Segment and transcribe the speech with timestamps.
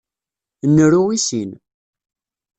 [0.75, 1.51] Nru i sin.